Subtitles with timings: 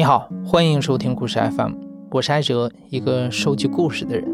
[0.00, 1.72] 你好，欢迎收听故事 FM，
[2.10, 4.26] 我是艾哲，一个收集故事的人。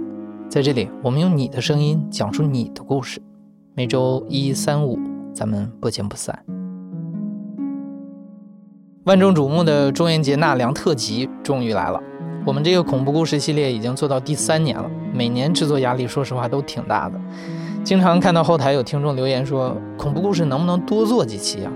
[0.48, 3.20] 在这里，我们用你的声音讲述你的故事。
[3.74, 4.96] 每周一、三、五，
[5.34, 6.38] 咱们不见不散。
[9.06, 12.00] 万众瞩目的中元节纳凉特辑终于来了。
[12.46, 17.20] 我们这个恐怖故事系列已经做到第三年了，每年制作压力，说实话都挺大的。
[17.82, 21.72] 经常看到后台有听众留言说，恐怖故事能不能多做几期啊？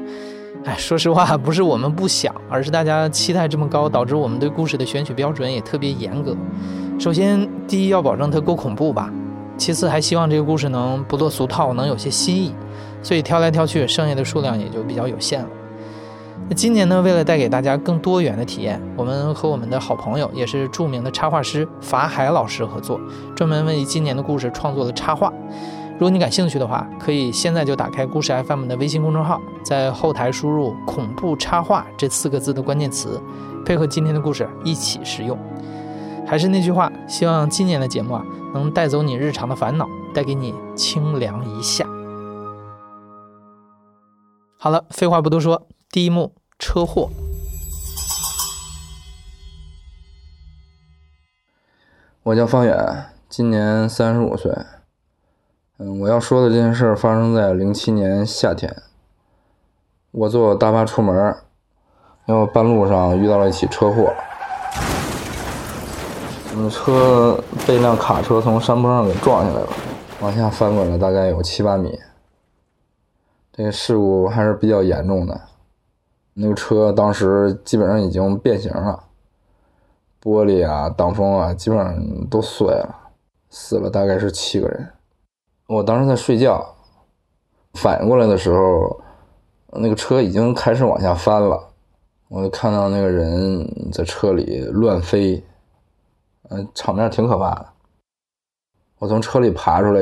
[0.65, 6.37] 哎，说实话，不是我们不想，而是大家期待这么高，导致我们对故事的选取标准也特别严格。
[6.99, 9.11] 首先，第一要保证它够恐怖吧；
[9.57, 12.55] 其次，还希望这个故事能不落俗套，能有些新意。
[13.03, 15.49] 所以挑来挑去，剩下的数量也就比较有限了。
[16.47, 23.01] 那今年呢，为了带给大家更多元的体验，我们和我们的好朋友，也是著名的插画师法海老师合作，
[23.35, 25.33] 专门为今年的故事创作了插画。
[26.01, 33.21] 如果你感兴趣的话，可以现在就打开故事 FM 的微信公众号，在后台输入“恐怖插画”这四个字的关键词，
[33.67, 35.39] 配合今天的故事一起使用。
[36.27, 38.25] 还是那句话，希望今年的节目啊，
[38.55, 41.87] 能带走你日常的烦恼，带给你清凉一下。
[44.57, 46.35] 好了，废话不多说，第一幕。
[46.59, 47.11] 车祸。
[52.23, 54.51] 我叫方远，今年三十五岁。
[55.83, 58.83] 嗯，我要说的这件事发生在零七年夏天。
[60.11, 61.17] 我坐大巴出门，
[62.27, 64.13] 然后半路上遇到了一起车祸。
[66.53, 69.69] 我们车被一辆卡车从山坡上给撞下来了，
[70.21, 71.99] 往下翻滚了大概有七八米。
[73.51, 75.41] 这个事故还是比较严重的。
[76.35, 79.05] 那个车当时基本上已经变形了，
[80.23, 83.13] 玻璃啊、挡风啊，基本上都碎了，
[83.49, 84.87] 死了大概是七个人。
[85.71, 86.75] 我当时在睡觉，
[87.75, 89.01] 反应过来的时候，
[89.69, 91.69] 那个车已经开始往下翻了，
[92.27, 95.41] 我就看到那个人在车里乱飞，
[96.49, 97.67] 嗯，场面挺可怕的。
[98.99, 100.01] 我从车里爬出来，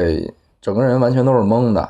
[0.58, 1.86] 整个人完全都是懵的，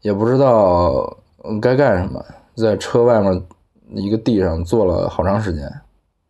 [0.00, 1.16] 也不知道
[1.60, 2.20] 该干什么。
[2.56, 3.46] 在车外面
[3.90, 5.72] 一个地上坐了好长时间，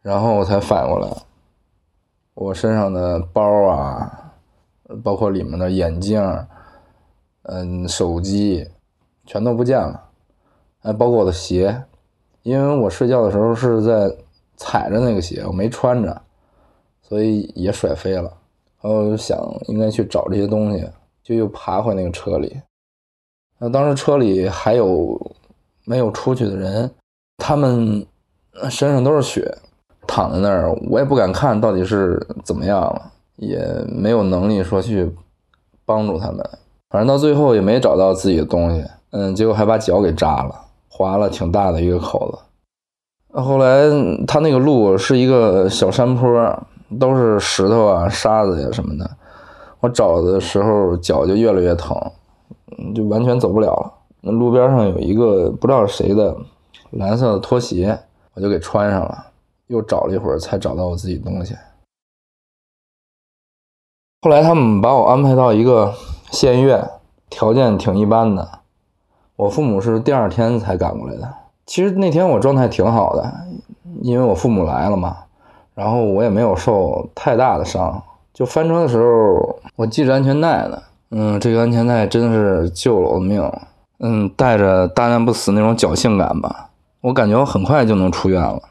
[0.02, 1.08] 然后我才反应过来，
[2.34, 4.21] 我身上的包啊，
[5.02, 6.22] 包括里面的眼镜，
[7.42, 8.66] 嗯，手机，
[9.26, 10.02] 全都不见了，
[10.80, 11.82] 还包括我的鞋，
[12.42, 14.14] 因为我睡觉的时候是在
[14.56, 16.22] 踩着那个鞋，我没穿着，
[17.00, 18.32] 所以也甩飞了。
[18.80, 19.38] 然后想
[19.68, 20.88] 应该去找这些东西，
[21.22, 22.60] 就又爬回那个车里。
[23.58, 25.18] 那当时车里还有。
[25.84, 26.88] 没有出去的人，
[27.38, 28.06] 他们
[28.70, 29.52] 身上都是血，
[30.06, 33.11] 躺在那儿，我也不敢看到底是怎么样了，
[33.42, 35.12] 也没有能力说去
[35.84, 36.38] 帮助他们。
[36.88, 40.54] 反正到最后也没找到自己的东西，嗯，结果还把脚给扎了，
[40.88, 42.38] 划了挺大的一个口子。
[43.40, 43.82] 后来
[44.26, 46.30] 他那个路是一个小山坡，
[47.00, 49.10] 都是石头啊、沙子呀什么的，
[49.80, 51.98] 我找的时候脚就越来越疼，
[52.94, 53.92] 就完全走不了了。
[54.20, 56.36] 那路边上有一个不知道是谁的
[56.90, 57.98] 蓝色的拖鞋，
[58.34, 59.26] 我就给穿上了。
[59.68, 61.54] 又找了一会儿才找到我自己东西。
[64.24, 65.92] 后来他们把我安排到一个
[66.30, 66.88] 县医院，
[67.28, 68.60] 条件挺一般的。
[69.34, 71.28] 我父母是第二天才赶过来的。
[71.66, 73.32] 其实那天我状态挺好的，
[74.00, 75.16] 因为我父母来了嘛，
[75.74, 78.00] 然后我也没有受太大的伤。
[78.32, 80.80] 就翻车的时候，我系着安全带呢。
[81.10, 83.52] 嗯，这个安全带真的是救了我的命。
[83.98, 88.62] 嗯，带着大难不死那种侥幸感吧，我感觉我很快就能出院了。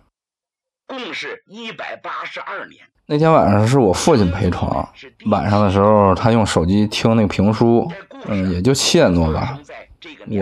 [0.87, 2.79] 共是一百八十二年。
[3.13, 4.87] 那天晚上是我父亲陪床，
[5.31, 7.85] 晚上的时候他用手机听那个评书，
[8.27, 9.59] 嗯，也就七点多吧，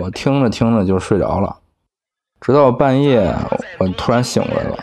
[0.00, 1.56] 我听着听着就睡着了，
[2.40, 3.34] 直到半夜
[3.78, 4.78] 我突然醒过来了。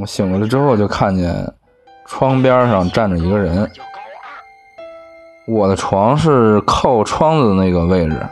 [0.00, 1.52] 我醒过来之后就看见
[2.06, 3.70] 窗边上站着一个人，
[5.46, 8.26] 我的床是靠窗子的那个位置。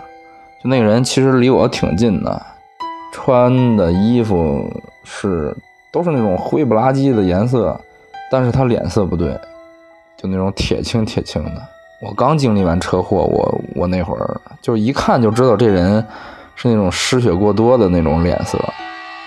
[0.65, 2.47] 就那个人其实离我挺近的，
[3.13, 4.73] 穿的衣服
[5.05, 5.55] 是
[5.93, 7.79] 都是那种灰不拉几的颜色，
[8.31, 9.39] 但是他脸色不对，
[10.17, 11.61] 就那种铁青铁青的。
[12.01, 16.07] 我刚经历完车祸，我我那会儿就一看就知道这人
[16.55, 18.59] 是那种失血过多的那种脸色，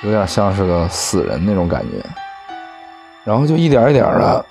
[0.04, 2.04] 有点像是个死人那种感觉。
[3.24, 4.46] 然后就一点一点的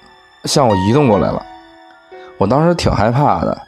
[0.45, 1.45] 向我移动过来了，
[2.39, 3.63] 我当时挺害怕的，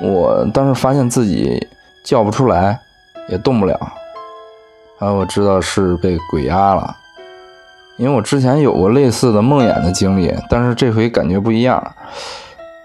[0.00, 1.66] 我当时发现自己。
[2.04, 2.78] 叫不出来，
[3.28, 3.78] 也动不了，
[4.98, 6.96] 后我知道是被鬼压了，
[7.98, 11.94] 因为我之前有过类似的梦魇的经历，但是这回感觉不一样，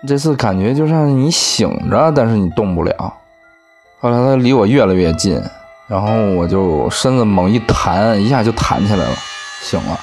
[0.07, 3.13] 这次感觉就像你醒着，但是你动不了。
[3.99, 5.41] 后来他离我越来越近，
[5.87, 9.15] 然后我就身子猛一弹，一下就弹起来了，
[9.61, 9.99] 醒了。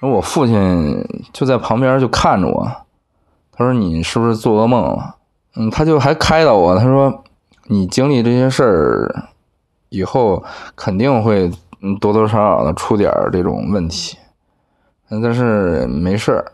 [0.00, 2.70] 我父亲就在旁边就看着我，
[3.50, 5.16] 他说：“你是不是做噩梦了？”
[5.56, 7.24] 嗯，他就还开导我，他说
[7.68, 9.24] ：“你经历这些事儿
[9.88, 10.44] 以后，
[10.76, 11.50] 肯定会
[12.00, 14.18] 多多少少的出点这种问题，
[15.08, 16.52] 但是没事儿，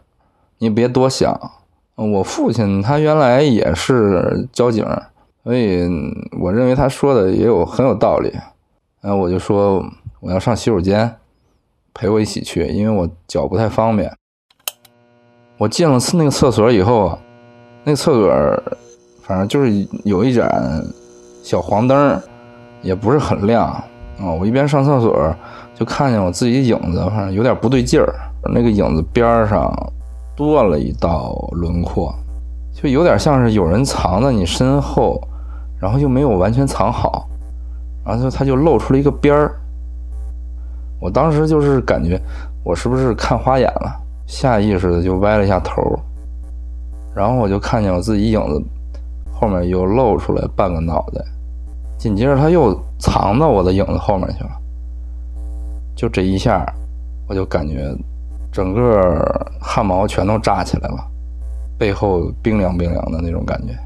[0.59, 1.39] 你别多想。”
[1.95, 4.85] 我父亲他原来也是交警，
[5.45, 5.89] 所以
[6.41, 8.33] 我认为他说的也有很有道理。
[9.01, 9.85] 然后我就说
[10.21, 11.17] 我要上洗手间。
[11.95, 14.11] 陪我一起去，因为我脚不太方便。
[15.59, 17.19] 我进了那个厕所以后，
[17.85, 18.63] 那厕所
[19.21, 20.83] 反正就是有一盏
[21.43, 22.19] 小黄灯，
[22.81, 23.85] 也不是很亮
[24.23, 24.33] 啊。
[24.33, 25.35] 我一边上厕所，
[25.75, 28.15] 就看见我自己影子，反正有点不对劲儿。
[28.53, 29.73] 那个影子边上
[30.35, 32.13] 多了一道轮廓，
[32.73, 35.21] 就有点像是有人藏在你身后，
[35.81, 37.29] 然后又没有完全藏好，
[38.05, 39.55] 然后就他就露出了一个边儿。
[41.01, 42.21] 我当时就是感觉
[42.65, 43.93] 我是不是看花眼了，
[44.27, 45.81] 下意识的就歪了一下头，
[47.15, 48.61] 然后我就看见我自己影子
[49.33, 51.25] 后面又露出来半个脑袋，
[52.03, 54.51] 紧接着他又藏到我的影子后面去了，
[55.95, 56.67] 就这一下，
[57.29, 57.97] 我就感觉
[58.51, 59.25] 整个
[59.61, 60.97] 汗毛全都炸起来了，
[61.79, 63.79] 背后冰凉冰凉的那种感觉，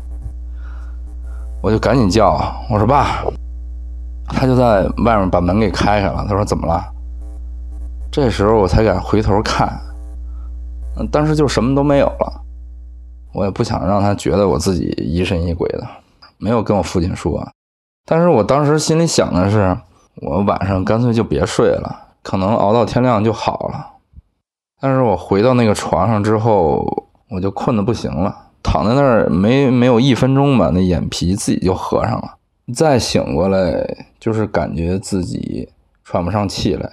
[1.61, 2.41] 我就赶紧叫
[2.71, 3.23] 我说爸，
[4.29, 6.83] 他就在外面把门给开开了，他说怎么了？
[8.11, 9.79] 这时候我才敢回头看，
[10.97, 12.43] 嗯，当时就什么都没有了。
[13.35, 15.87] 我也不想让他觉得我自己疑神疑鬼的，
[16.39, 17.47] 没有跟我父亲说。
[18.07, 19.77] 但是我当时心里想的是，
[20.23, 23.87] 我晚上干脆就别睡了，可能熬到天亮就好了。
[24.81, 32.37] 但是我回到那个床上之后，我就困得不行了，躺在那儿没没有一分钟吧，那眼皮自己就合上了。
[32.73, 33.85] 再醒过来，
[34.21, 35.69] 就是感觉自己
[36.05, 36.91] 喘不上气来。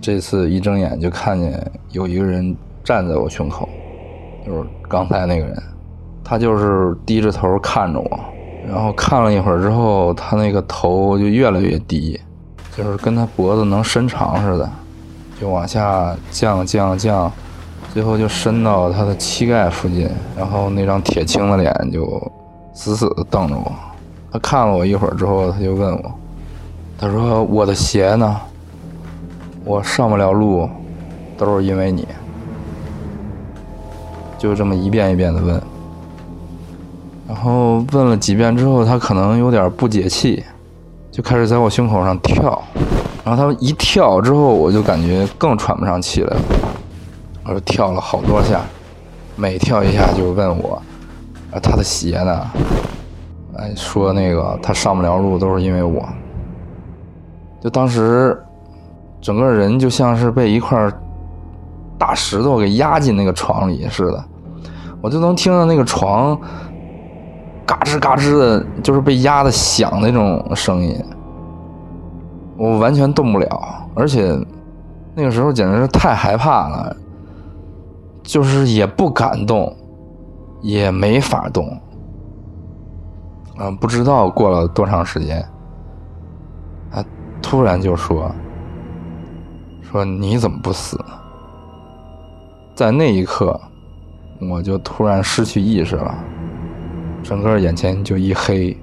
[0.00, 3.68] 这次一睁眼就看见有一个人站在我胸口，
[4.44, 5.62] 就是刚才那个人，
[6.24, 8.20] 他就是低着头看着我，
[8.66, 12.18] 然后看了一会儿之后，他那个头就越来越低，
[12.74, 14.68] 就是跟他脖子能伸长似的，
[15.38, 17.30] 就往下降降降，
[17.92, 22.20] 最后就伸到他的膝盖附近，然后那张铁青的脸就
[22.72, 23.70] 死死的瞪着我。
[24.32, 26.12] 他看了我一会儿之后，他就问我，
[26.98, 28.40] 他说：“我的鞋呢？”
[29.64, 30.68] 我上不了路，
[31.38, 32.06] 都是因为你。
[34.36, 35.62] 就这么一遍一遍的问，
[37.26, 40.44] 然后问了几遍之后，他可能有点不解气，
[41.10, 42.62] 就开始在我胸口上跳。
[43.24, 46.42] 然后他一跳之后，我就感觉更喘不上气来了。
[47.44, 48.60] 我说跳了好多下，
[49.36, 50.82] 每跳一下就问我，
[51.50, 52.46] 啊，他的鞋呢？
[53.56, 56.04] 哎，说那个他上不了路都是因为我。
[57.62, 58.38] 就当时。
[59.22, 60.86] 整个人就像是被一块
[61.96, 64.22] 大石头给压进那个床里似的，
[65.00, 66.38] 我就能听到那个床
[67.66, 71.02] 嘎吱嘎吱的，就是被压的响那种声音。
[72.56, 74.38] 我完全动不了，而且
[75.14, 76.96] 那个时候简直是太害怕了，
[78.22, 79.74] 就是也不敢动，
[80.62, 81.80] 也没法动。
[83.58, 85.44] 嗯，不知道过了多长时间，
[86.90, 87.04] 他
[87.42, 88.30] 突然就说。
[89.82, 91.04] 说你怎么不死呢？
[92.74, 93.60] 在那一刻，
[94.50, 96.12] 我就突然失去意识了，
[97.24, 98.76] 整个眼前就一黑，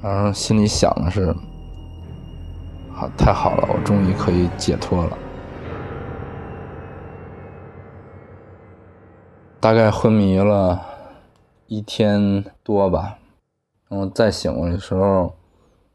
[0.00, 1.34] 然后心里想的是：
[2.92, 5.18] 好，太好了，我终于可以解脱了。
[9.58, 10.80] 大概昏迷了
[11.66, 13.18] 一天多吧，
[13.88, 15.34] 然后再醒过来的时候，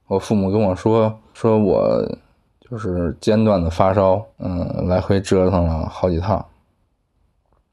[0.08, 2.18] 我父母跟我说，说我。
[2.70, 6.46] 就是间断的发烧，嗯，来回折腾了好几趟。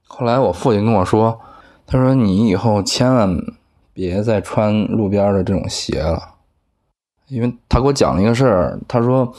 [0.07, 1.37] 后来我父亲跟我说，
[1.87, 3.39] 他说你以后千万
[3.93, 6.21] 别再穿路边的这种鞋了，
[7.29, 8.79] 因为他给我讲了一个事儿。
[8.89, 9.33] 他说，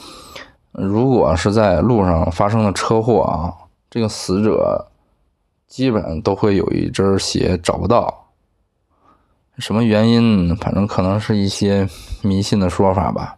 [0.72, 3.52] 如果是在路上发生了车祸啊，
[3.90, 4.86] 这个死者
[5.66, 8.28] 基本都会有一只鞋找不到，
[9.58, 10.54] 什么原因？
[10.56, 11.88] 反正可能是一些
[12.22, 13.36] 迷信的说法吧。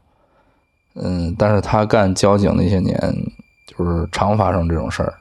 [0.95, 2.99] 嗯，但是他干交警那些年，
[3.67, 5.15] 就是常发生这种事儿。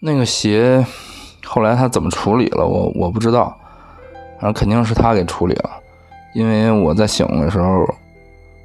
[0.00, 0.84] 那个鞋
[1.52, 3.54] 后来他怎么处理了，我我不知道，
[4.40, 5.70] 反正肯定是他给处理了，
[6.32, 7.86] 因为我在醒的时候，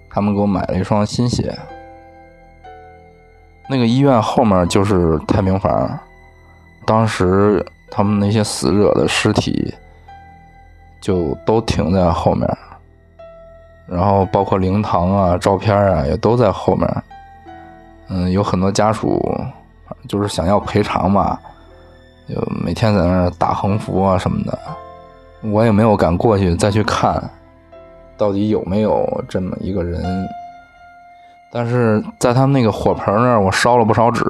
[0.10, 1.54] 他们给我买了一双新鞋。
[3.70, 6.00] 那个医院后面就是太平房，
[6.86, 9.76] 当时他们那些死者的尸体
[11.02, 12.48] 就都停在后面。
[13.86, 17.04] 然后包括灵堂啊、照片啊，也都在后面。
[18.08, 19.22] 嗯，有很多家属
[20.08, 21.38] 就是想要赔偿嘛，
[22.28, 24.60] 就每天在那儿打横幅啊什么的。
[25.44, 27.22] 我也没有敢过去再去看，
[28.18, 30.28] 到底有没有这么一个人。
[31.52, 34.26] 但是在他们那个火盆那儿，我烧了不少纸。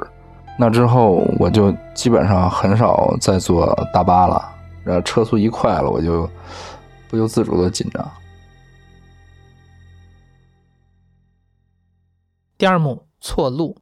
[0.58, 4.54] 那之后，我就基本上很少再坐大巴了。
[4.84, 6.28] 然后车速一快了，我就
[7.08, 8.10] 不由自主的紧张。
[12.56, 13.76] 第二幕错路。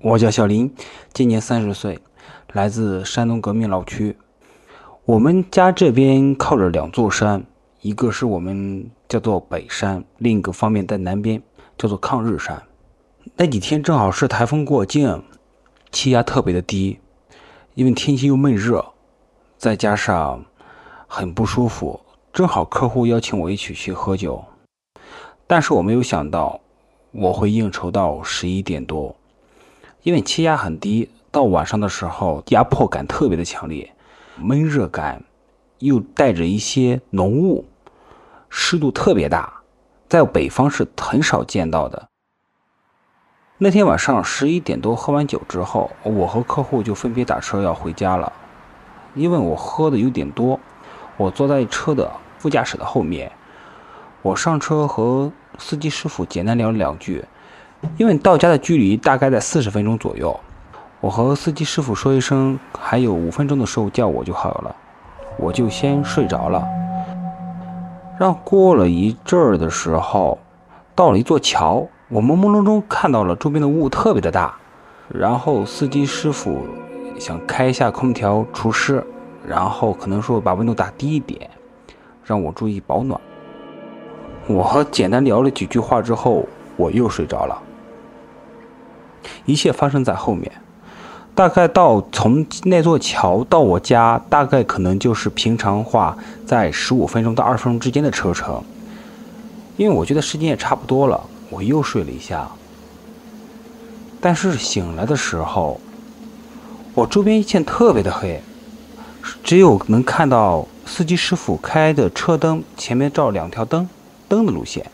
[0.00, 0.74] 我叫小林，
[1.12, 1.98] 今年三十岁，
[2.54, 4.16] 来自山东革命老区。
[5.04, 7.44] 我们家这边靠着两座山，
[7.82, 11.42] 一个是我们叫做北山，另一个方面在南边
[11.76, 12.62] 叫做抗日山。
[13.36, 15.22] 那几天正好是台风过境，
[15.92, 16.98] 气压特别的低，
[17.74, 18.82] 因为天气又闷热，
[19.58, 20.42] 再加上
[21.06, 22.00] 很不舒服，
[22.32, 24.42] 正好客户邀请我一起去喝酒，
[25.46, 26.58] 但是我没有想到
[27.12, 29.14] 我会应酬到十一点多，
[30.02, 33.94] 因为气压很低，到晚上的时候压迫感特别的强烈。
[34.36, 35.24] 闷热感，
[35.78, 37.64] 又带着一些浓雾，
[38.48, 39.52] 湿度特别大，
[40.08, 42.08] 在北方是很少见到的。
[43.58, 48.32] 那天晚上十一点多喝完酒之后，我和客户就分别打车要回家了。
[49.14, 50.60] 因为我喝的有点多，
[51.16, 52.08] 我坐在车的
[52.38, 53.32] 副驾驶的后面。
[54.22, 57.24] 我上车和司机师傅简单聊了两句，
[57.96, 60.38] 因为到家的距离大概在四十分钟左右。
[61.00, 64.74] 我和司机师傅说一声，还有五分钟的时候叫我就好了，
[65.36, 66.66] 我就先睡着了。
[68.18, 70.36] 让过了一阵儿的时候，
[70.96, 74.52] 到了一座桥，我朦朦胧中看到了周边的雾特别的大。
[75.08, 76.66] 然后司机师傅
[77.16, 79.02] 想开一下空调除湿，
[79.46, 81.48] 然后可能说把温度打低一点，
[82.24, 83.20] 让我注意保暖。
[84.48, 86.44] 我和简单聊了几句话之后，
[86.76, 87.56] 我又睡着了。
[89.44, 90.50] 一切发生在后面。
[91.38, 98.60] 大概到从那座桥到我家，大概可能就是平常话在十五分钟到二十分钟之间的车程。
[99.76, 102.48] 因为我觉得时间也差不多了，我又睡了一下。
[104.20, 105.80] 但是醒来的时候，
[106.92, 108.42] 我周边一片特别的黑，
[109.44, 113.88] 只有能看到司机师傅开的车灯前面照两条灯
[114.26, 114.84] 灯的路线。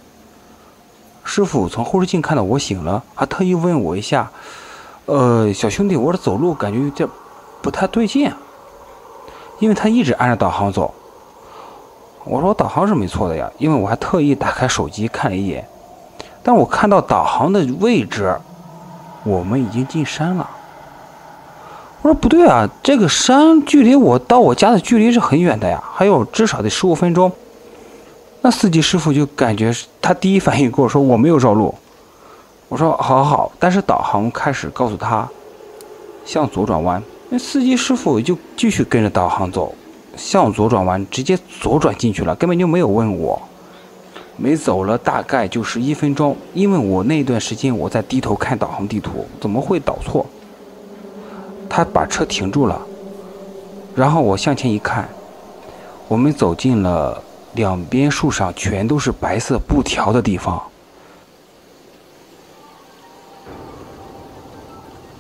[1.25, 4.31] 师傅从后视镜看到我醒了，还特意问我一下。
[5.07, 7.09] 呃，小兄弟，我这走路感觉有点
[7.61, 8.33] 不太对劲，
[9.59, 10.95] 因为他一直按着导航走。
[12.25, 15.69] 我说我导航是没错的呀，因为我还特意打开手机看了一眼，
[16.43, 18.35] 但我看到导航的位置，
[19.25, 20.49] 我们已经进山了。
[22.01, 27.31] 我说不对啊，这个山距离我到我家的距离是很远的呀，还有至少得十五分钟。
[28.41, 29.71] 那司机师傅就感觉
[30.01, 31.75] 他第一反应跟我说我没有绕路。
[32.69, 35.29] 我说好，好，好，但是导航开始告诉他
[36.25, 39.75] 向左转弯，那司机师傅就继续跟着导航走，
[40.17, 43.41] 向左转弯，直接左转进去了，根本就没有问我。
[44.37, 50.27] 没走了大概就是一分钟，因为我那段时间我在低头看导航地图，怎么会导错？
[51.69, 52.81] 他把车停住了，
[53.95, 55.09] 然后我向前一看，
[56.09, 60.61] 我们走进了两边树上全都是白色布条的地方。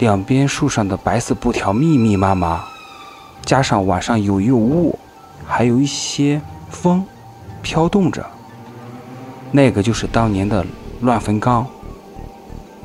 [0.04, 2.62] 两边树上的白色布条密密麻麻，
[3.42, 4.98] 加上晚上有有雾，
[5.46, 7.02] 还有一些风
[7.62, 8.22] 飘动着。
[9.50, 10.62] 那个就是当年的
[11.00, 11.66] 乱坟岗。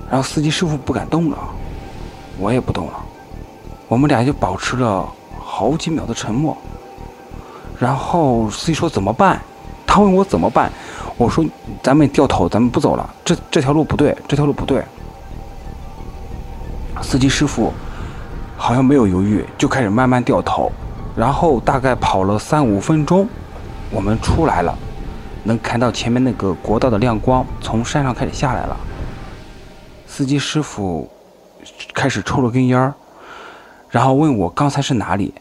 [0.09, 1.37] 然后司机师傅不敢动了，
[2.37, 2.93] 我也不动了，
[3.89, 5.05] 我们俩就保持了
[5.43, 6.57] 好几秒的沉默。
[7.77, 9.41] 然后司机说怎么办？
[9.85, 10.71] 他问我怎么办？
[11.17, 11.43] 我说
[11.83, 13.13] 咱们掉头，咱们不走了。
[13.25, 14.81] 这这条路不对，这条路不对。
[17.01, 17.73] 司机师傅
[18.57, 20.71] 好像没有犹豫，就开始慢慢掉头，
[21.15, 23.27] 然后大概跑了三五分钟，
[23.89, 24.77] 我们出来了，
[25.43, 28.77] 能看到前面那个国道的亮光从山上开始下来了。
[30.05, 31.09] 司机师傅
[31.93, 32.93] 开始抽了根烟儿，
[33.89, 35.33] 然后问我刚才是哪里？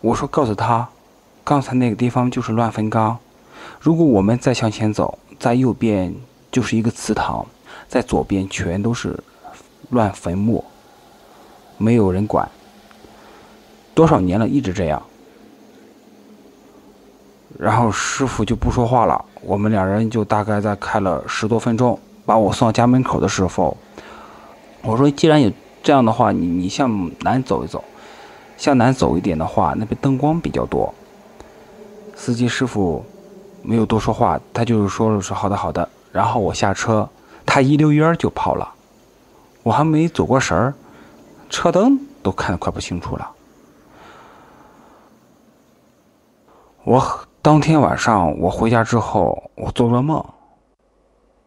[0.00, 0.88] 我说告诉他，
[1.44, 3.18] 刚才那个地方就是乱坟岗，
[3.78, 6.14] 如果我们再向前走，在右边
[6.50, 7.44] 就是一个祠堂，
[7.88, 9.18] 在左边全都是。
[9.90, 10.64] 乱坟墓，
[11.78, 12.48] 没有人管。
[13.94, 15.02] 多少年了，一直这样。
[17.58, 23.76] 然后师傅就不说话了，我们两人就大概在开了十多分钟，把我送到家门口的时候，
[24.82, 25.50] 我说：“既然有
[25.82, 27.82] 这样的话，你你向南走一走，
[28.58, 30.92] 向南走一点的话，那边灯光比较多。”
[32.14, 33.04] 司机师傅
[33.62, 37.08] 没有多说话，他就是说了说：“好的，好的。”然后我下车。
[37.46, 38.74] 他一溜烟就跑了。
[39.66, 40.72] 我还没走过神儿，
[41.50, 43.28] 车灯都看得快不清楚了。
[46.84, 47.04] 我
[47.42, 50.24] 当天晚上我回家之后，我做了梦。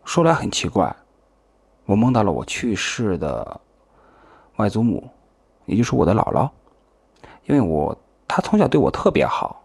[0.04, 0.94] 说来很奇怪，
[1.86, 3.58] 我梦到了我去世的
[4.58, 5.10] 外祖母，
[5.66, 6.50] 也就是我的姥姥。
[7.46, 7.98] 因为我
[8.28, 9.62] 她从小对我特别好，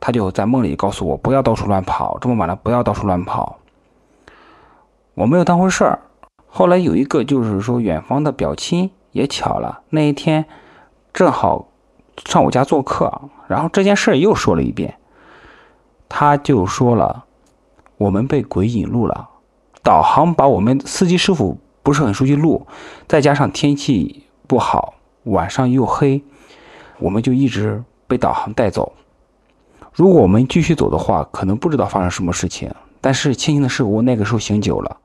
[0.00, 3.58] 她就在梦里告诉我不要到处乱跑，这么晚了不要到处乱跑。
[5.12, 5.98] 我没有当回事儿。
[6.50, 10.44] 后来有一个就是说远方的表亲也巧了，那一天
[11.12, 11.68] 正好
[12.26, 14.96] 上我家做客，然后这件事又说了一遍。
[16.08, 17.24] 他就说了，
[17.96, 19.28] 我们被鬼引路了，
[19.82, 22.66] 导航把我们司机师傅不是很熟悉路，
[23.06, 26.20] 再加上天气不好，晚上又黑，
[26.98, 28.92] 我们就一直被导航带走。
[29.92, 32.72] 如果我们继续走的话，可能不知道发生什么事情。
[33.00, 34.96] 但是庆幸的是，我那个时候醒酒了。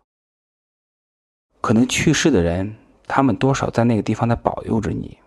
[1.65, 2.75] 可能去世的人，
[3.07, 5.17] 他们多少在那个地方在保佑着你，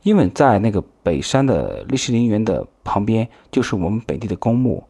[0.00, 4.82] 因为在那个北山的历史陵园的旁边，就是我们本地的公墓，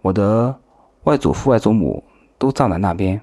[0.00, 0.58] 我的
[1.04, 2.02] 外祖父、外祖母
[2.38, 3.20] 都葬在那边。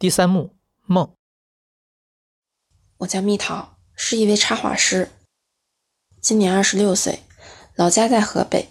[0.00, 1.08] 第三幕梦，
[2.96, 5.10] 我叫蜜桃，是一位插画师，
[6.20, 7.20] 今年二十六岁，
[7.76, 8.68] 老家在河北，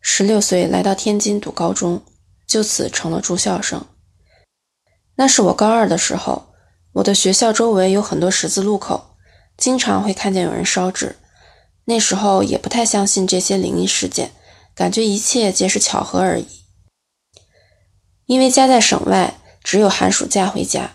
[0.00, 2.02] 十六岁来到天津读高中，
[2.44, 3.86] 就此成了住校生。
[5.16, 6.46] 那是我高二的时候，
[6.94, 9.16] 我的学校周围有很多十字路口，
[9.56, 11.16] 经常会看见有人烧纸。
[11.84, 14.32] 那时候也不太相信这些灵异事件，
[14.74, 16.46] 感觉一切皆是巧合而已。
[18.26, 20.92] 因为家在省外，只有寒暑假回家，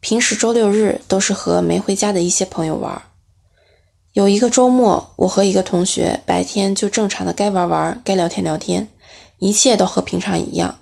[0.00, 3.02] 平时周六日都是和没回家的一些朋友玩。
[4.14, 8.88] 有一个周末，我和一个同学白天就正常的该玩玩，该聊天聊天，
[9.38, 10.79] 一切都和平常一样。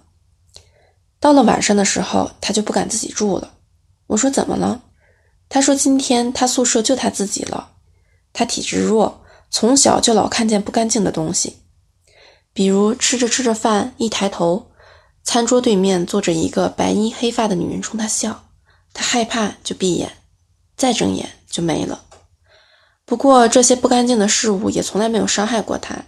[1.21, 3.55] 到了晚上的时候，他就不敢自己住了。
[4.09, 4.83] 我说怎么了？
[5.49, 7.73] 他说今天他宿舍就他自己了。
[8.33, 11.57] 他体质弱，从小就老看见不干净的东西，
[12.53, 14.71] 比如吃着吃着饭，一抬头，
[15.25, 18.45] 餐桌对面坐着一个白衣黑发的女人冲他笑，
[18.93, 20.13] 他害怕就闭眼，
[20.77, 22.05] 再睁眼就没了。
[23.05, 26.05] 不过这些不干净的事物也从来没有伤害过他，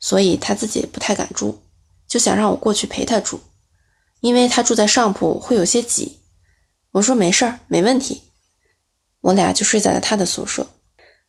[0.00, 1.60] 所以他自己不太敢住，
[2.06, 3.40] 就想让我过去陪他住。
[4.22, 6.20] 因为他住在上铺，会有些挤。
[6.92, 8.22] 我说没事儿，没问题。
[9.20, 10.68] 我俩就睡在了他的宿舍。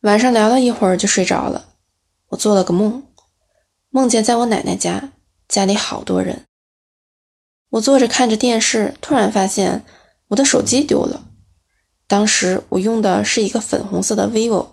[0.01, 1.69] 晚上聊了一会儿就睡着了。
[2.29, 3.03] 我做了个梦，
[3.89, 5.11] 梦见在我奶奶家，
[5.47, 6.45] 家里好多人。
[7.71, 9.83] 我坐着看着电视，突然发现
[10.27, 11.29] 我的手机丢了。
[12.05, 14.67] 当时我用的是一个粉红色的 vivo，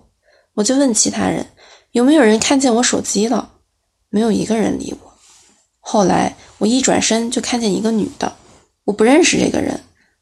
[0.54, 1.46] 我就问其他人
[1.92, 3.54] 有没有人看见我手机了，
[4.10, 5.09] 没有一个人理我。
[5.92, 8.34] 后来我一转身就看见一个女的，
[8.84, 9.80] 我不认识这个人，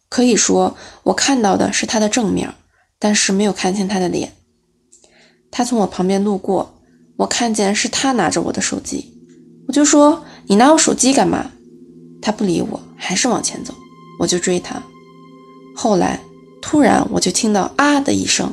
[0.08, 2.54] 可以说我看到的是她的正面，
[2.98, 4.32] 但是没有看清她的脸。
[5.50, 6.80] 她从我旁边路过，
[7.18, 9.12] 我看见是她拿着我的手机，
[9.66, 11.50] 我就说：“你拿我手机干嘛？”
[12.22, 13.74] 她不理我，还是往前走，
[14.20, 14.82] 我就追她。
[15.76, 16.18] 后来
[16.62, 18.50] 突然我就听到啊的一声，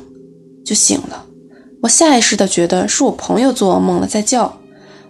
[0.66, 1.26] 就醒了。
[1.82, 4.60] 我下意识的觉得是我朋友做噩梦了，在叫。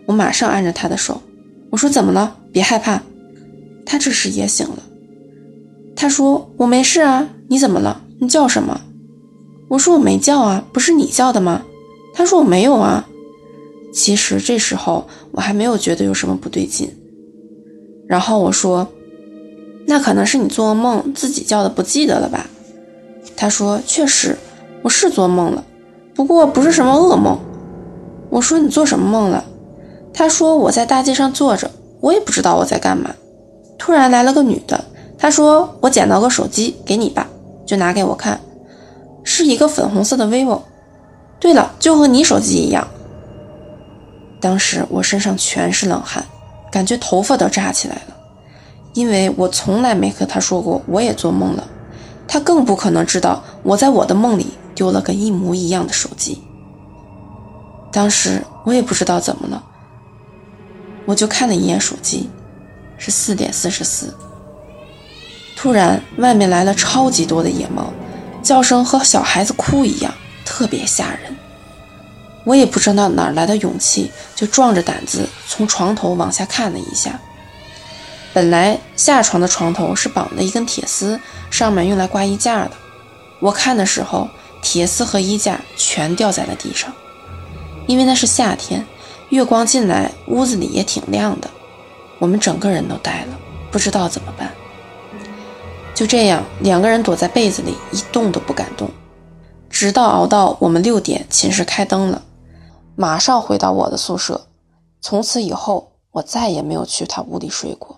[0.05, 1.19] 我马上按着他的手。
[1.69, 2.37] 我说怎么了？
[2.51, 3.01] 别害怕。
[3.85, 4.77] 他这时也醒了。
[5.95, 7.29] 他说我没事啊。
[7.47, 8.01] 你怎么了？
[8.19, 8.81] 你叫什么？
[9.67, 11.61] 我说我没叫啊，不是你叫的吗？
[12.13, 13.07] 他说我没有啊。
[13.93, 16.89] 其实这时候我还没有觉得有什么不对劲。
[18.07, 18.87] 然后我说，
[19.87, 22.47] 那可能是你做梦自己叫的，不记得了吧？
[23.35, 24.35] 他说确实，
[24.81, 25.63] 我是做梦了，
[26.15, 27.37] 不过不是什么噩梦。
[28.31, 29.45] 我说你做什么梦了？
[30.17, 33.13] 他说我在大街上坐着，我也不知道我在干嘛。
[33.77, 34.85] 突然来了个女的，
[35.17, 37.27] 她说我捡到个手机，给你吧，
[37.65, 38.39] 就拿给我看，
[39.25, 40.61] 是一个粉红色的 vivo。
[41.37, 42.87] 对了，就和你手机一样。
[44.39, 46.23] 当时我身上全是冷汗，
[46.71, 48.15] 感觉头发都炸起来了，
[48.93, 51.67] 因为我从来没和他说过我也做梦了，
[52.25, 56.41] 他更不可能知道我在我的梦里丢了个一模一样的手机。
[57.91, 59.61] 当时我也不知道怎么了。
[61.05, 62.29] 我就看了一眼手机，
[62.97, 64.13] 是四点四十四。
[65.55, 67.91] 突然，外面来了超级多的野猫，
[68.43, 70.13] 叫声和小孩子哭一样，
[70.43, 71.35] 特别吓人。
[72.43, 77.19] 我也不知道哪来的勇气，就壮着胆子从床头往下看了一下。
[78.33, 82.71] 本来下床的床头是绑了一根铁丝，上面用来挂衣架的。
[83.39, 84.29] 我看的时候，
[84.61, 86.93] 铁丝和衣架全掉在了地上，
[87.87, 88.85] 因为那是夏天。
[89.29, 91.49] 月光进来，屋子里也挺亮的。
[92.19, 93.37] 我们整个人都呆了，
[93.71, 94.51] 不知道怎么办。
[95.93, 98.89] 就这样，两个人躲在被子里一动都不敢动，
[99.69, 102.21] 直到熬到我们六点，寝室开灯了，
[102.95, 104.47] 马上回到我的宿舍。
[105.01, 107.97] 从此以后，我再也没有去他屋里睡过，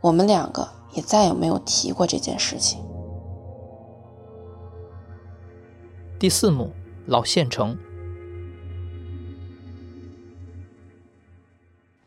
[0.00, 2.80] 我们两个也再也没有提过这件事情。
[6.18, 6.70] 第四幕，
[7.06, 7.76] 老县城。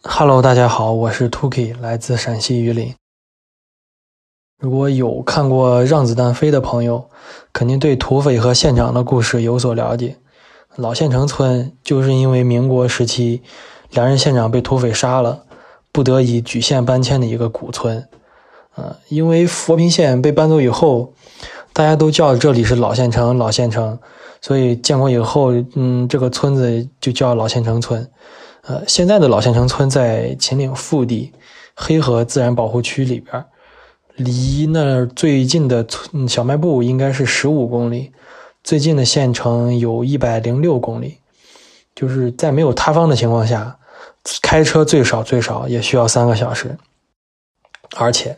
[0.01, 2.95] Hello，大家好，我是 Tuki，来自陕西榆林。
[4.57, 7.09] 如果有看过《让子弹飞》的朋友，
[7.51, 10.15] 肯定对土匪和县长的故事有所了解。
[10.77, 13.41] 老县城村就是因为民国时期
[13.91, 15.43] 两任县长被土匪杀了，
[15.91, 18.07] 不得已举县搬迁的一个古村。
[18.75, 21.13] 呃，因为佛坪县被搬走以后，
[21.73, 23.99] 大家都叫这里是老县城，老县城，
[24.39, 28.09] 所以建国以后，嗯，这个村子就叫老县城村。
[28.63, 31.31] 呃，现在的老县城村在秦岭腹地
[31.75, 33.45] 黑河自然保护区里边，
[34.15, 38.11] 离那儿最近的村小卖部应该是十五公里，
[38.63, 41.17] 最近的县城有一百零六公里，
[41.95, 43.79] 就是在没有塌方的情况下，
[44.41, 46.77] 开车最少最少也需要三个小时，
[47.95, 48.37] 而且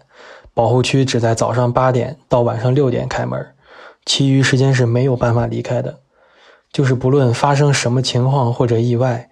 [0.53, 3.53] 保护区只在早上八点到晚上六点开门，
[4.05, 5.99] 其余时间是没有办法离开的，
[6.71, 9.27] 就是不论发生什么情况或者意外。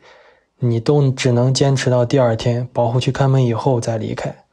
[0.59, 4.43] 你都只能坚持到第二天保护区开门以后再离开。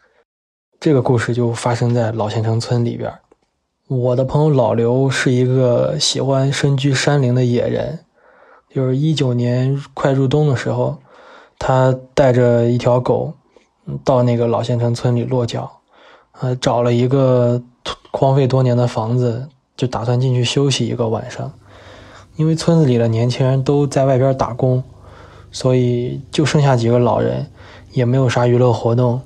[0.79, 3.13] 这个故事就发生在老县城村里边。
[3.89, 8.01] 我的朋友老刘是一个喜欢深居山林的野人，
[8.73, 10.99] 就是一九年快入冬的时候，
[11.59, 13.33] 他带着一条狗
[14.05, 15.81] 到那个老县城村里落脚，
[16.41, 17.63] 呃，找了一个
[18.13, 21.53] 荒废多年的房子，就打算进去休息一个晚上。
[22.37, 24.85] 因为村子里的年轻人都在外边打工。
[25.57, 27.47] 所以就剩下几个老人，
[27.93, 29.23] 也没有啥娱乐活动。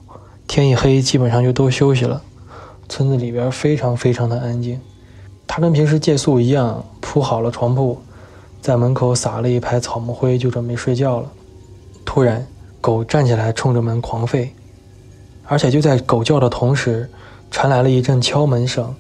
[0.47, 2.23] 天一黑，基本上就都休息了。
[2.89, 4.81] 村子里边非常非常的安静。
[5.49, 7.99] 他跟平时借宿一样，铺好了床铺，
[8.63, 11.29] 在门口撒了一排草木灰，就准备睡觉了。
[12.05, 12.47] 突然，
[12.81, 14.51] 狗站起来冲着门狂吠，
[15.47, 17.11] 而且就在狗叫的同时，
[17.51, 18.95] 传来了一阵敲门声。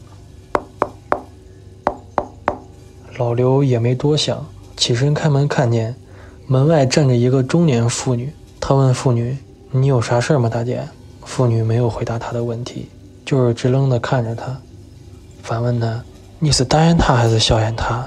[3.18, 4.44] 老刘也没多想，
[4.76, 5.94] 起身开门，看见。
[6.52, 9.38] 门外站着一个中年妇女，他问妇女
[9.70, 10.82] ：“你有啥事儿吗，大姐？”
[11.22, 12.88] 妇女没有回答他的问题，
[13.24, 14.60] 就是直愣的看着他，
[15.44, 16.02] 反问她
[16.40, 18.04] ：“你是大雁塔还是小雁塔？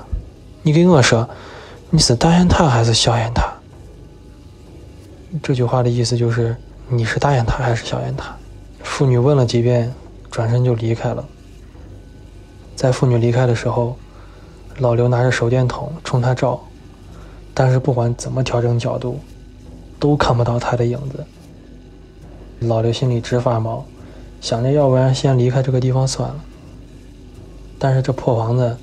[0.62, 1.26] 你给我说，
[1.90, 3.50] 你是大雁塔还是小雁塔？”
[5.42, 6.54] 这句话的意思就是
[6.90, 8.36] 你是大雁塔还是小雁塔？
[8.84, 9.90] 妇女问了几遍，
[10.30, 11.24] 转身就离开了。
[12.76, 13.98] 在妇女离开的时候，
[14.80, 16.62] 老刘拿着手电筒冲她照。
[17.54, 19.20] 但是不管怎么调整角度，
[20.00, 21.24] 都看不到他的影子。
[22.62, 23.86] 老刘心里直发毛，
[24.42, 26.44] 想着要不然先离开这个地方算了。
[27.78, 28.76] 但是这破房子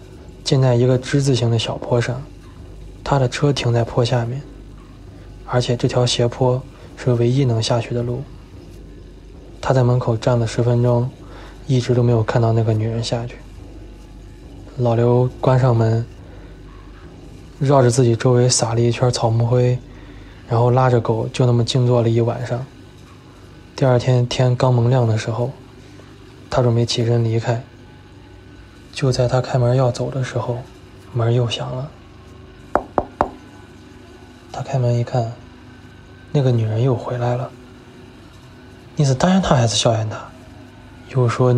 [0.45, 2.23] 建在一个之字形的小坡上，
[3.03, 4.41] 他的车停在坡下面，
[5.47, 6.63] 而且这条斜坡
[6.97, 8.23] 是唯一能下去的路。
[9.61, 11.11] 他在门口站了十分钟，
[11.67, 13.37] 一直都没有看到那个女人下去。
[14.77, 16.07] 老刘关上门。
[17.61, 19.79] 绕着自己周围撒了一圈草木灰，
[20.49, 22.65] 然后拉着狗就那么静坐了一晚上。
[23.77, 25.51] 第二天天刚蒙亮的时候，
[26.49, 27.63] 他准备起身离开。
[28.93, 30.57] 就在他开门要走的时候，
[31.13, 31.91] 门又响了。
[34.51, 35.35] 他开门一看，
[36.33, 37.51] 那个女人又回来了。
[38.97, 40.29] 你是大雁塔还是小雁塔？
[41.15, 41.55] 又说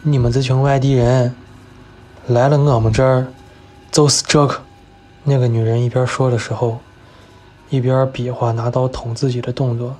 [0.00, 1.34] 你们这群外地人
[2.26, 3.26] 来了我们这儿，
[3.92, 4.62] 就是这个。
[5.28, 6.78] 那个女人一边说的时候，
[7.68, 9.96] 一边比划拿刀捅自己的动作。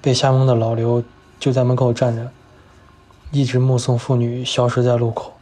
[0.00, 1.04] 被吓懵的老刘
[1.38, 2.30] 就在门口站着，
[3.32, 5.34] 一直目送妇女消失在路口。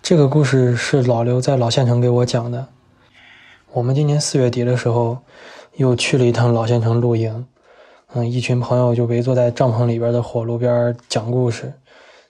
[0.00, 2.68] 这个故事是老刘在老县城给我讲的。
[3.72, 5.18] 我们今年四月底的时候，
[5.74, 7.44] 又去了一趟老县城露营。
[8.14, 11.72] 嗯，一群朋友就围坐在帐篷里边的火炉边讲故事。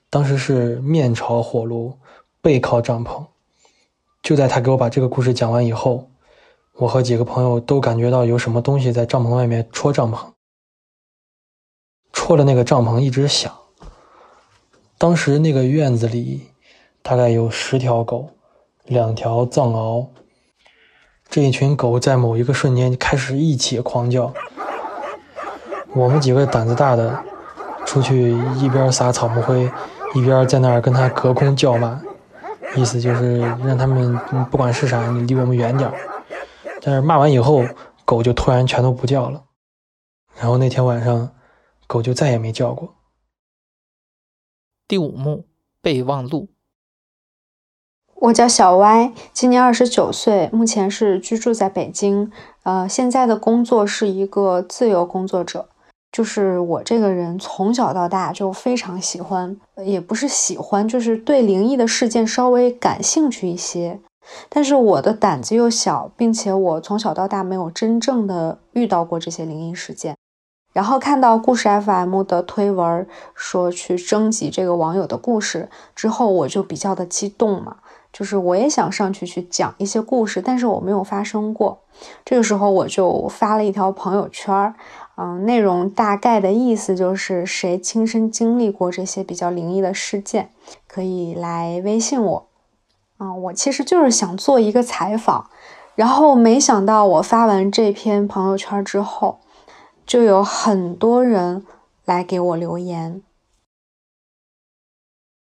[0.09, 1.99] 当时是面朝火炉，
[2.41, 3.27] 背靠帐篷。
[4.23, 6.11] 就在他给我把这个故事讲完以后，
[6.75, 10.19] 我和几个朋友都感觉到有什么东西在帐篷外面戳帐篷，
[12.13, 13.53] 戳的那个帐篷一直响。
[14.99, 16.49] 当时那个院子里
[17.03, 18.31] 大概有十条狗，
[18.85, 20.09] 两条藏獒。
[21.31, 24.33] 这一群狗在某一个瞬间开始一起狂叫。
[25.95, 27.23] 我们几个胆子大的
[27.87, 29.71] 出去一边撒草木灰，
[30.15, 32.03] 一边在那儿跟他隔空叫骂。
[32.77, 34.17] 意思就是让他们
[34.51, 35.97] 不管是啥，你离我们远点儿
[36.81, 37.65] 但是骂完以后，
[38.05, 39.45] 狗就突然全都不叫了，
[40.37, 41.33] 然后那天晚上，
[41.87, 42.95] 狗就再也没叫过。
[44.87, 45.47] 第五幕
[45.83, 46.49] 备忘录。
[48.15, 52.33] 我叫小歪，今年二十九岁，目前是居住在北京。
[52.65, 55.69] 呃，现在的工作是一个自由工作者。
[56.11, 64.01] 就是我这个人从小到大就非常喜欢，也不是喜欢，就是对灵异的事件稍微感兴趣一些。
[64.49, 70.17] 但是我的胆子又小，并且我从小到大没有真正的遇到过这些灵异事件。
[70.75, 77.79] 然后看到故事 FM 的推文说去征集这个网友的故事之后，我就比较的激动嘛，
[78.13, 81.81] 就是我也想上去去讲一些故事，但是我没有发生过。
[82.25, 84.75] 这个时候我就发了一条朋友圈儿。
[85.21, 90.51] 嗯，内容大概的意思就是谁亲身经历过这些比较灵异的事件，
[90.87, 92.47] 可以来微信我。
[93.17, 95.51] 啊，我其实就是想做一个采访，
[95.97, 99.41] 然后没想到我发完这篇朋友圈之后，
[100.07, 101.67] 就有很多人
[102.05, 103.21] 来给我留言。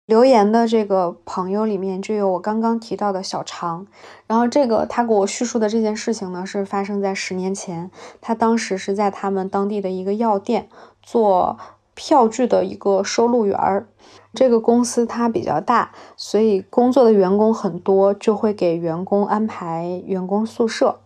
[0.04, 3.86] 留言的这个朋友里面就有我刚刚提到的小常，
[4.26, 10.68] 然后这个他给我叙述的这件事情呢，是发生在十年前，他当时是在他们当地的一个药店
[11.00, 11.56] 做
[11.94, 13.86] 票据的一个收录员儿。
[14.34, 20.98] 这个公司它比较大，所以工作的员工很多，就会给员工安排员工宿舍。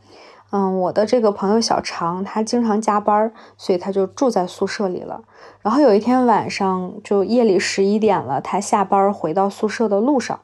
[0.56, 5.20] 嗯，我的这个朋友小常，他经常加班，所以他就住在宿舍里了。
[5.60, 10.40] 然后有一天晚上，就夜里十一点了，他下班回到宿舍的路上，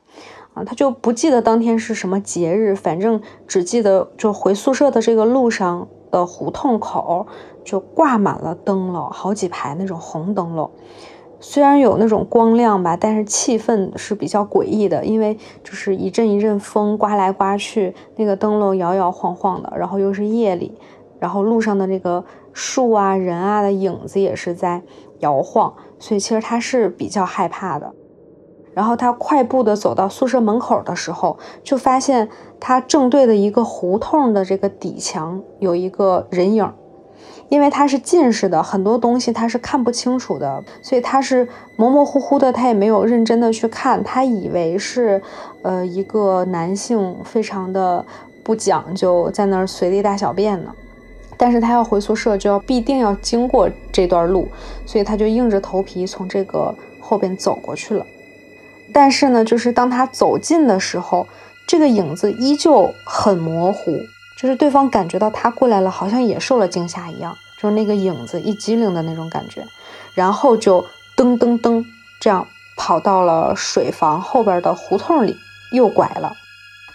[0.52, 7.26] 啊，他就不记得当天是什么节日，反正只记得就回宿舍的这个路上的胡同口
[7.64, 10.70] 就挂满了灯笼，好几排那种红灯笼。
[11.44, 20.78] 虽然有那种光亮吧，但是气氛是比较诡异的，因为就是一阵一阵风刮来刮去，那个灯笼摇摇晃晃的，然后又是夜里，
[21.18, 24.80] 然后路上的那个树啊、人啊的影子也是在
[25.18, 27.92] 摇晃，所以其实他是比较害怕的。
[28.72, 32.28] 然后他快步的走到宿舍门口的时候，就发现
[32.60, 36.72] 他正对的一个胡同的这个底墙有一个人影。
[37.52, 45.20] 因为他是近视的，很多东西他是看不清楚的，所以他是模模糊糊的，他也没有认真的去看，他以为是，
[45.60, 48.02] 呃，一个男性非常的
[48.42, 50.72] 不讲究，在那儿随地大小便呢。
[51.36, 54.48] 但是他要回宿舍，就要必定要经过这段路，
[54.86, 58.06] 所以他就硬着头皮从这个后边走过去了。
[58.94, 61.26] 但是呢，就是当他走近的时候，
[61.68, 63.92] 这个影子依旧很模糊。
[64.42, 69.64] 就是对方感觉到他过来了，好像也受了惊吓一样，就是那个影子一激灵的那种感觉，
[70.14, 70.84] 然后就
[71.16, 71.84] 噔噔噔
[72.20, 72.44] 这样
[72.76, 75.36] 跑到了水房后边的胡同里，
[75.70, 76.32] 右拐了。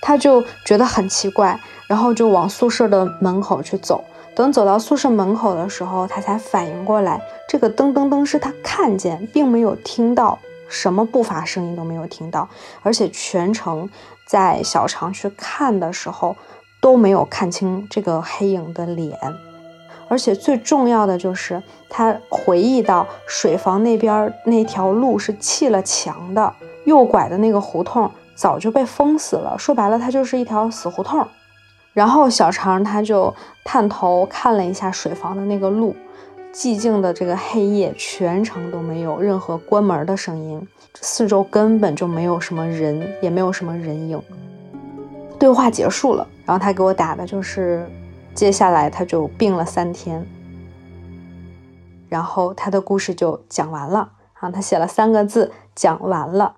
[0.02, 1.58] 他就觉得很奇怪，
[1.88, 4.04] 然后就往宿舍的门口去走。
[4.36, 12.50] 等走到宿舍门口的时候，他才反应过来，这个噔噔噔是他看见，并没有听到什么步伐声音都没有听到，
[12.84, 13.90] 而且全程
[14.26, 16.36] 在小常去看的时候。
[16.80, 19.18] 都没有看清这个黑影的脸，
[20.08, 26.54] 而且最重要的就是他回忆到水房那边那条路是砌了墙的，
[26.86, 29.58] 右拐的那个胡同早就被封死了。
[29.58, 31.28] 说白了，它就是一条死胡同。
[31.94, 35.96] 然后小常他就探头看了一下水房的那个路，
[36.54, 40.68] 寂静的这个黑夜，全程都没有任何关门的声音，
[41.02, 44.22] 四周根本就没有什么人，也没有什么人影。
[45.40, 47.86] 对话结束了，然后他给我打的就是，
[48.34, 50.26] 接下来他就病了三天，
[52.08, 56.56] 然后他的故事就讲完了啊，他写了三个字，讲完了，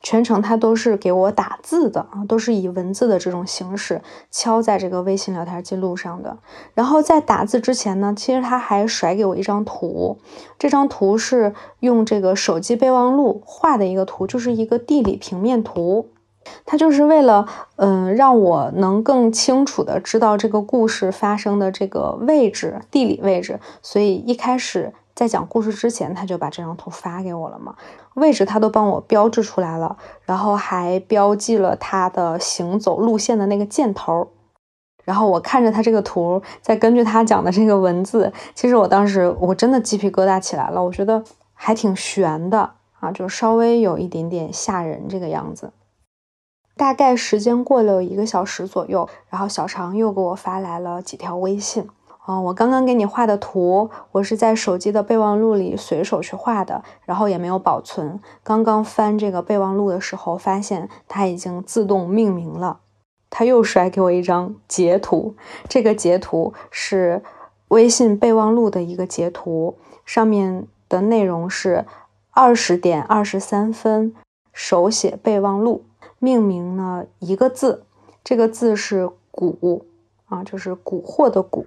[0.00, 6.38] 全程他都是给我打字的啊，都是以文字的这种形式敲在这个微信聊天记录上的。
[6.72, 10.18] 然后在打字之前呢，其实他还甩给我一张图，
[10.58, 16.08] 这张图是用这个手机备忘录画的一个图，就是一个地理平面图。
[16.64, 27.74] 他就是为了，嗯，让我能更清楚的知道这个故事发生的这个位置，地理位置，所以一开始在讲故事之前，他就把这张图发给我了嘛，
[28.14, 34.28] 位置他都帮我标志出来了，然后还标记了他的行走路线的那个箭头，
[35.04, 45.70] 然后我看着他这个图，再根据他讲的这个文字，其实我当时我真的鸡皮疙瘩起来了，我觉得还挺悬的啊，就稍微有一点点吓人这个样子。
[46.80, 51.86] 大概时间过了一个小时左右，然后小常又给我发来了几条微信。
[52.26, 58.18] 嗯，我刚刚给你画的图，我是在手机的备忘录里随手去画的，然后也没有保存。
[58.42, 62.78] 刚刚翻这个备忘录的时候，发现它已经自动命名了。
[63.28, 65.34] 他又甩给我一张截图，
[65.68, 67.22] 这个截图是
[67.68, 71.84] 微信备忘录的一个截图，上面的内容是
[72.30, 74.14] 二十点二十三分
[74.50, 75.84] 手写备忘录，
[76.22, 77.84] 命名呢一个字，
[78.22, 79.84] 这个字是“蛊”
[80.28, 81.64] 啊，就是蛊惑的“蛊”。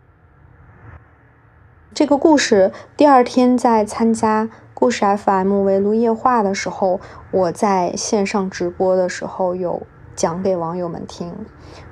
[1.91, 6.99] 这个故事第二天在参加故事 FM 围炉夜话的时候，
[7.31, 9.81] 我在线上直播的时候有
[10.15, 11.35] 讲给网友们听。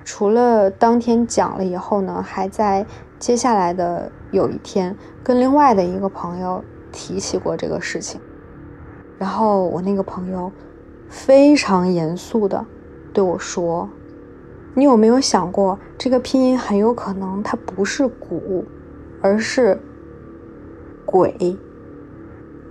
[0.05, 2.85] 除了当天讲了以后呢，还在
[3.17, 8.21] 接下来的有一天跟另外的一个朋友提起过这个事情。
[9.17, 10.51] 然后我那个朋友
[11.11, 12.65] 非常严肃的
[13.13, 13.89] 对我说
[14.73, 18.63] ：“你有没有想过，这个拼音很有可能它不是‘蛊’，
[19.21, 19.77] 而是
[21.05, 21.35] ‘鬼’？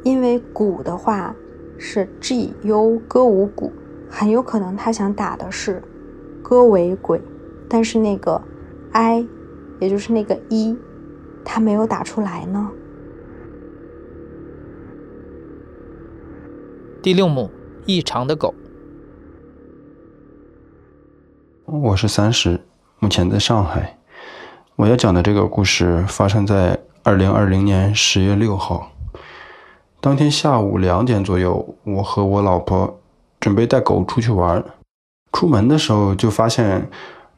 [0.03, 1.37] 因为‘蛊’的话
[1.76, 3.70] 是 ‘g u 歌舞鼓’，
[4.09, 5.83] 很有可能他想打的是
[6.42, 7.20] ‘歌为鬼’，
[7.68, 8.40] 但是那个
[8.92, 9.29] ‘i’，
[9.81, 10.74] 也就是那个一，
[11.44, 12.70] 他没有打出来呢。”
[17.03, 17.50] 第六幕，
[17.90, 18.55] 异常的狗。
[21.66, 22.61] 我是三十，
[23.00, 23.98] 目前在上海。
[24.76, 28.92] 我要讲的这个故事发生在二零二零年十月六号。
[30.00, 33.00] 当天下午两点左右，我和我老婆
[33.40, 34.64] 准备带狗出去玩。
[35.33, 36.88] 出门的时候就发现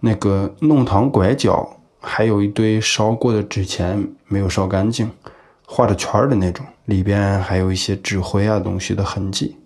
[0.01, 5.11] 那个弄堂拐角还有一堆烧过的纸钱没有烧干净。
[5.65, 9.57] 画着圈的那种，里边还有一些纸灰啊东西的痕迹。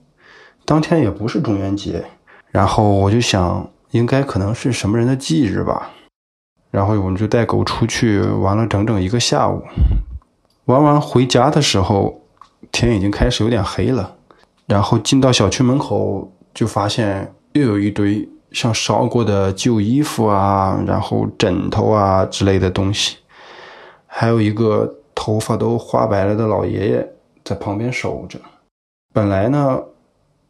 [0.66, 2.05] 当天也不是中元节，
[2.50, 5.92] 然后我就想，应该可能是什么人的忌日吧。
[6.70, 9.62] 然后我们就带狗出去玩了整整一个下午。
[10.66, 12.20] 玩完回家的时候，
[12.70, 14.16] 天已经开始有点黑了。
[14.66, 23.16] 然后进到小区门口，就发现又有一堆像烧过的旧衣服啊，然后枕头啊之类的东西，
[24.07, 24.92] 还有一个。
[25.18, 27.09] 头发都花白了的老爷爷
[27.42, 28.38] 在旁边守着。
[29.14, 29.81] 本来呢，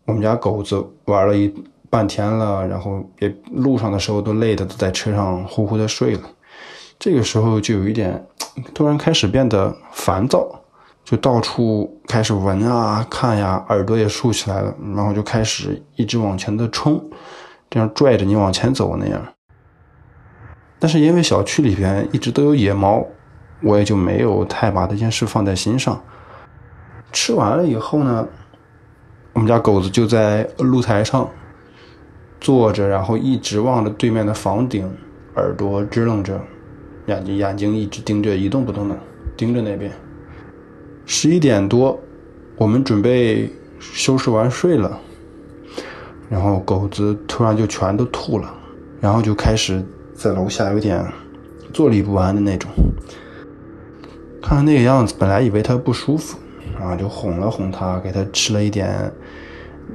[0.06, 1.52] 我们家狗子玩了一
[1.90, 6.22] 半天了，然后也路上的时候都累的都在车上呼呼的睡了。
[6.98, 8.26] 这个时候就有一点
[8.72, 10.48] 突然开始变得烦躁，
[11.04, 17.02] 就到处开始闻啊看呀，耳朵也竖起来了，然后就开始一直往前的冲，
[17.68, 19.20] 这样拽着你往前走那样。
[20.78, 23.06] 但是因为小区里边一直都有野猫。
[23.62, 25.98] 我也就没有太把这件事放在心上。
[27.10, 28.28] 吃完了以后呢，
[29.36, 31.28] 我们家狗子就在露台上
[32.40, 34.90] 坐着，然后一直望着对面的房顶，
[35.34, 36.40] 耳朵支棱着，
[37.04, 38.98] 眼睛眼睛一直盯着，一动不动的
[39.36, 39.92] 盯着那边。
[41.04, 42.00] 十一点多，
[42.56, 44.98] 我们准备收拾完睡了，
[46.30, 48.50] 然后狗子突然就全都吐了，
[49.02, 51.04] 然后就开始在楼下有点
[51.74, 52.70] 坐立不安的那种。
[54.42, 56.38] 看那个样子，本来以为他不舒服，
[56.78, 59.10] 然后，就哄了哄他，给他吃了一点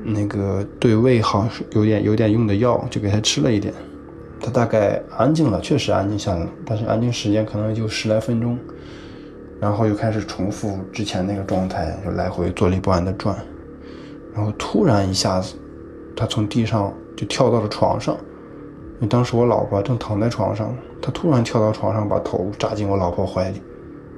[0.04, 3.74] 那个对胃好、有点有点用的药，就给他吃了一点。
[4.40, 8.58] 他大概安静了，确实安静下来了，但是安静时间可能就十来分钟，
[9.60, 13.38] 然后又开始重复之前那个状态，就来回坐立不安的转。
[14.34, 15.56] 然后突然一下子，
[16.16, 18.18] 他从地上就跳到了床上。
[19.10, 23.62] 当时我老婆正躺在床上，他突然跳到床上，把头扎进我老婆怀里。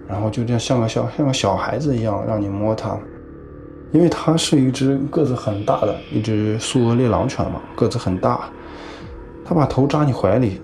[0.08, 2.98] 然后就这样像个小像个小孩子一样让你摸它，
[3.92, 8.42] 因为它是一只个子很大的一只苏俄猎狼犬嘛，个子很大。
[9.46, 10.62] 它把头扎你怀里，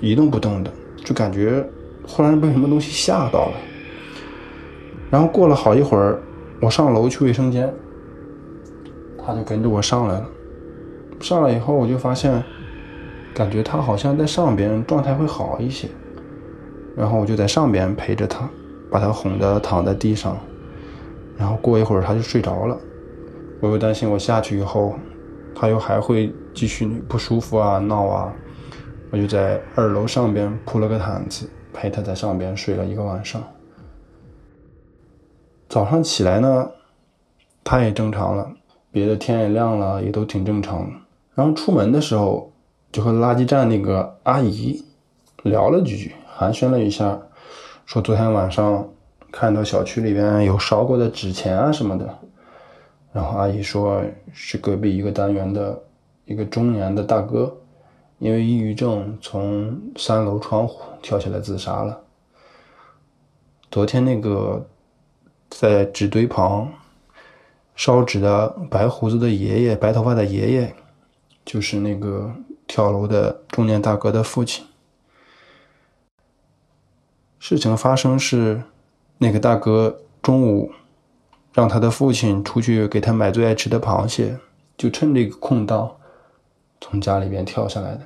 [0.00, 0.70] 一动不动的，
[1.04, 1.66] 就感觉
[2.06, 3.54] 忽然被什么东西吓到了。
[5.10, 6.20] 然后过了好一会儿，
[6.60, 7.72] 我上楼去卫生间，
[9.24, 10.26] 它就跟着我上来了。
[11.20, 12.42] 上来以后，我就发现，
[13.32, 15.88] 感觉它好像在上边状态会好一些，
[16.96, 18.48] 然后我就在上边陪着它。
[18.94, 20.38] 把他哄得躺在地上，
[21.36, 22.78] 然后过一会儿他就睡着了。
[23.60, 24.94] 我又担心我下去以后，
[25.52, 28.32] 他又还会继续不舒服啊闹啊，
[29.10, 33.42] 我就在二楼上边铺了个毯子，陪他在上边睡了一个晚上。
[35.68, 36.70] 早上起来呢，
[37.64, 38.48] 他也正常了，
[38.92, 40.88] 别的天也亮了，也都挺正常。
[41.34, 42.52] 然后出门的时候，
[42.92, 44.84] 就和垃圾站那个阿姨
[45.42, 47.20] 聊了几句，寒暄了一下。
[47.86, 48.88] 说昨天晚上
[49.30, 52.18] 看到小区里边有烧过的纸钱啊什么的，
[53.12, 55.82] 然后阿姨说是隔壁一个单元的
[56.24, 57.54] 一个中年的大哥，
[58.18, 62.00] 因为抑郁症从三楼窗户跳下来自杀了。
[63.70, 64.66] 昨天那个
[65.50, 66.72] 在纸堆旁
[67.76, 70.74] 烧纸的白胡子的爷爷，白头发的爷爷，
[71.44, 72.32] 就是那个
[72.66, 74.64] 跳楼的中年大哥的父亲。
[77.46, 78.62] 事情发生是，
[79.18, 80.72] 那个大哥中午
[81.52, 84.38] 让他的父亲出去给他买最爱吃的螃蟹，
[84.78, 85.94] 就趁这个空档
[86.80, 88.00] 从家里边跳下来的。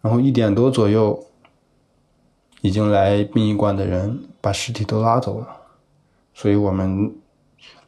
[0.00, 1.26] 然后一点多左右，
[2.62, 5.46] 已经来殡仪馆的人把尸体都拉走了，
[6.32, 7.14] 所以我们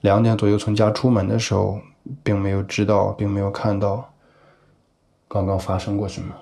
[0.02, 1.80] 两点左右从家出门的时候，
[2.22, 4.12] 并没有知道，并没有看到
[5.26, 6.34] 刚刚发生过什么。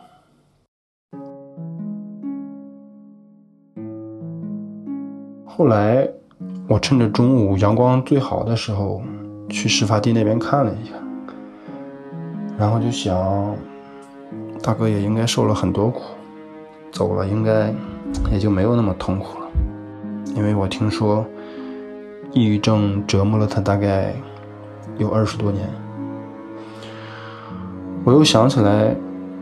[5.63, 6.09] 后来，
[6.67, 9.01] 我趁着中午阳光最好的时候，
[9.49, 10.95] 去事发地那边看了一下，
[12.59, 13.55] 然后就想，
[14.61, 16.01] 大哥也应该受了很多苦，
[16.91, 17.73] 走了应该
[18.33, 19.47] 也就没有那么痛苦了，
[20.35, 21.25] 因为我听说，
[22.33, 24.13] 抑郁症折磨了他大概
[24.99, 25.65] 有二十多年。
[28.03, 28.97] 我又想起来，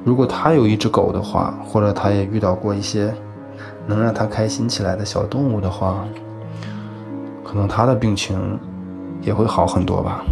[0.05, 3.11] 如果他有一只狗的话，或者他也遇到过一些。
[3.91, 6.05] 能让他开心起来的小动物的话，
[7.45, 8.59] 可能他的病情
[9.21, 10.23] 也会好很多吧。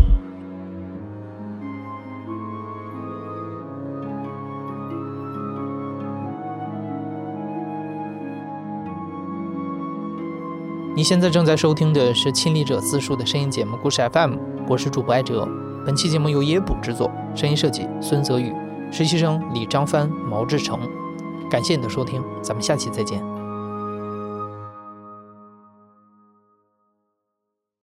[10.94, 14.34] 你现在正在收听的是亲历者自述的声音节目《故事 FM》，
[14.68, 15.48] 我是主播艾哲。
[15.84, 18.52] 本期节目由野捕制作，声音设计孙泽宇，
[18.90, 20.78] 实习生李张帆、毛志成。
[21.48, 23.38] 感谢你的收听，咱们下期再见。